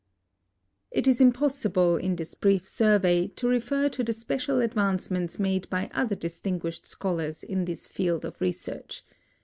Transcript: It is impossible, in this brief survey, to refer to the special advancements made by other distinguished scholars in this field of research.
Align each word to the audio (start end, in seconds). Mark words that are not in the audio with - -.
It 0.89 1.07
is 1.07 1.21
impossible, 1.21 1.95
in 1.95 2.15
this 2.15 2.33
brief 2.33 2.67
survey, 2.67 3.27
to 3.35 3.47
refer 3.47 3.87
to 3.89 4.03
the 4.03 4.13
special 4.13 4.59
advancements 4.59 5.37
made 5.37 5.69
by 5.69 5.91
other 5.93 6.15
distinguished 6.15 6.87
scholars 6.87 7.43
in 7.43 7.65
this 7.65 7.87
field 7.87 8.25
of 8.25 8.41
research. 8.41 9.03